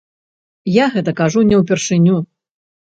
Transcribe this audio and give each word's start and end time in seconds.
Я 0.77 0.85
гэта 0.95 1.15
кажу 1.21 1.47
не 1.51 1.61
ўпершыню. 1.63 2.15